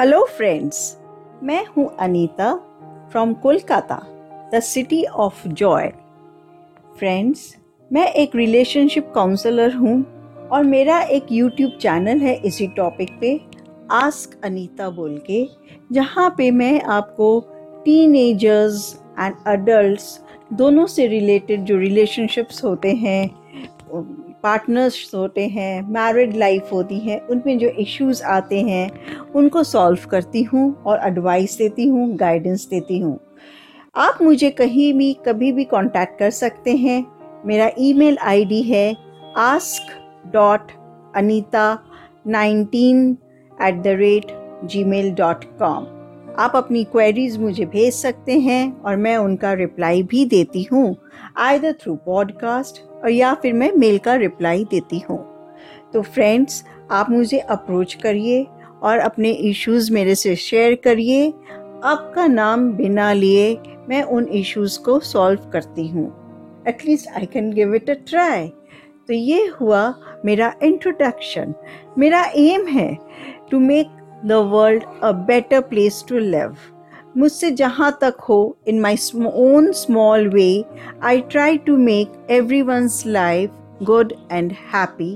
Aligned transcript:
Hello 0.00 0.24
friends 0.24 0.98
मैं 1.42 1.66
हूँ 1.66 1.96
Anita 2.00 2.54
from 3.12 3.32
Kolkata 3.34 4.00
the 4.54 4.60
city 4.60 5.04
of 5.04 5.48
joy 5.48 5.88
friends 6.98 7.56
मैं 7.92 8.06
एक 8.06 8.36
रिलेशनशिप 8.36 9.12
काउंसलर 9.14 9.74
हूँ 9.74 10.02
और 10.48 10.64
मेरा 10.64 11.00
एक 11.00 11.26
यूट्यूब 11.32 11.70
चैनल 11.80 12.18
है 12.18 12.34
इसी 12.34 12.66
टॉपिक 12.66 13.18
पे 13.20 13.40
आस्क 13.90 14.40
अनीता 14.44 14.90
बोल 14.90 15.18
के, 15.18 15.48
जहाँ 15.92 16.34
पे 16.38 16.50
मैं 16.50 16.80
आपको 16.80 17.40
टीनेजर्स 17.84 19.02
एंड 19.18 19.34
अडल्ट्स 19.46 20.24
दोनों 20.52 20.86
से 20.86 21.06
रिलेटेड 21.06 21.64
जो 21.64 21.76
रिलेशनशिप्स 21.76 22.64
होते 22.64 22.92
हैं 22.92 23.30
पार्टनर्स 24.42 25.10
होते 25.14 25.46
हैं, 25.48 25.82
मैरिड 25.82 26.36
लाइफ 26.36 26.72
होती 26.72 26.98
है, 26.98 27.18
उनमें 27.30 27.58
जो 27.58 27.68
इश्यूज़ 27.68 28.22
आते 28.24 28.60
हैं, 28.60 28.90
उनको 29.32 29.62
सॉल्व 29.64 30.08
करती 30.10 30.42
हूँ 30.42 30.74
और 30.86 31.00
एडवाइस 31.06 31.56
देती 31.58 31.86
हूँ 31.88 32.16
गाइडेंस 32.16 32.66
देती 32.66 32.98
हूँ। 32.98 33.18
आप 33.96 34.18
मुझे 34.22 34.50
कहीं 34.50 34.92
भी, 34.94 35.12
कभी 35.26 35.52
भी 35.52 35.64
कांटेक्ट 35.64 36.18
कर 36.18 36.30
सकते 36.30 36.76
हैं। 36.76 37.04
मेरा 37.46 37.70
ईमेल 37.78 38.18
आईडी 38.22 38.62
है 38.62 38.96
ask 39.36 39.96
dot 40.32 40.72
Anita 41.16 41.78
nineteen 42.26 43.16
at 43.52 43.82
the 43.82 43.96
rate 43.98 44.36
Gmail 44.84 45.12
dot 45.14 45.44
com 45.58 45.86
आप 46.40 46.52
अपनी 46.56 46.84
क्वेरीज 46.84 47.36
मुझे 47.38 47.64
भेज 47.66 47.92
सकते 47.94 48.38
हैं 48.40 48.80
और 48.80 48.96
मैं 48.96 49.16
उनका 49.16 49.52
रिप्लाई 49.52 50.02
भी 50.02 50.24
देती 50.24 50.62
हूँ 50.62 50.96
आइदर 51.36 51.72
थ्रू 51.72 51.96
पॉडकास्ट 51.96 52.80
और 53.04 53.10
या 53.10 53.34
फिर 53.34 53.52
मैं 53.52 53.70
मेल 53.72 53.98
का 53.98 54.14
रिप्लाई 54.14 54.64
देती 54.64 54.98
हूँ। 54.98 55.18
तो 55.92 56.02
फ्रेंड्स 56.02 56.64
आप 56.90 57.10
मुझे 57.10 57.38
अप्रोच 57.38 57.94
करिए 57.94 58.46
और 58.82 58.98
अपने 58.98 59.30
इश्यूज़ 59.30 59.92
मेरे 59.92 60.14
से 60.14 60.36
शेयर 60.36 60.74
करिए। 60.74 61.28
आपका 61.84 62.26
नाम 62.26 62.72
बिना 62.72 63.12
लिए 63.12 63.58
मैं 63.88 64.02
उन 64.02 64.28
इश्यूज़ 64.32 64.80
को 64.80 64.98
सॉल्व 65.00 65.50
करती 65.52 65.88
हूँ। 65.88 66.08
At least 66.68 67.08
I 67.08 67.26
can 67.26 67.52
give 67.52 67.74
it 67.74 67.90
a 67.90 67.94
try 68.08 68.48
तो 69.08 69.12
ये 69.12 69.46
हुआ 69.60 69.94
मेरा 70.24 70.54
इंट्रोडक्शन 70.62 71.54
मेरा 71.98 72.24
एम 72.36 72.66
है 72.66 72.96
to 73.50 73.58
make 73.58 73.99
the 74.26 74.32
world 74.52 74.84
a 75.02 75.10
better 75.26 75.60
place 75.70 76.04
to 76.08 76.18
live 76.18 76.56
मुझसे 77.16 77.50
जहाँ 77.50 77.90
तक 78.00 78.20
हो 78.20 78.40
in 78.68 78.80
my 78.80 78.96
own 79.14 79.70
small 79.72 80.28
way 80.28 80.48
I 81.04 81.20
try 81.30 81.58
to 81.58 81.76
make 81.78 82.26
every 82.30 82.62
one's 82.62 83.02
life 83.06 83.50
good 83.82 84.12
and 84.32 84.52
happy 84.74 85.12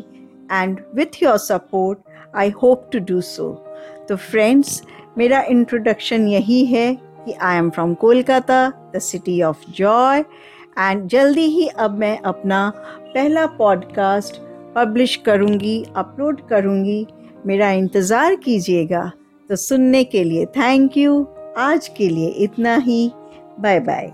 and 0.53 0.81
with 0.95 1.23
your 1.23 1.37
support 1.39 1.99
I 2.37 2.51
hope 2.63 2.89
to 2.93 2.99
do 3.09 3.21
so 3.21 3.51
तो 4.09 4.17
friends 4.17 4.83
मेरा 5.19 5.41
introduction 5.49 6.27
यही 6.29 6.65
है 6.67 6.95
कि 7.25 7.33
I 7.33 7.59
am 7.59 7.71
from 7.71 7.95
Kolkata 7.95 8.67
the 8.95 8.99
city 9.01 9.41
of 9.43 9.71
joy 9.77 10.25
and 10.79 11.07
जल्दी 11.09 11.47
ही 11.49 11.67
अब 11.79 11.99
मैं 11.99 12.19
अपना 12.23 12.69
पहला 12.79 13.47
पॉडकास्ट 13.59 14.41
पब्लिश 14.77 15.17
करूँगी 15.17 15.83
अपलोड 15.97 16.41
करूँगी 16.49 17.07
मेरा 17.47 17.71
इंतज़ार 17.71 18.35
कीजिएगा। 18.35 19.11
तो 19.51 19.57
सुनने 19.57 20.05
के 20.05 20.25
लिए 20.25 20.47
थैंक 20.47 20.97
यू 20.97 21.23
आज 21.59 21.89
के 21.89 22.09
लिए 22.09 22.29
इतना 22.45 22.77
ही। 22.77 23.11
Bye 23.61 23.81
bye 23.81 24.13